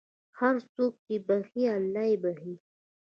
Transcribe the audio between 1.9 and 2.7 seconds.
یې بښي.